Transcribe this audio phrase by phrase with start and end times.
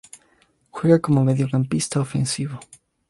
[0.71, 2.59] Juega como Mediocampista ofensivo.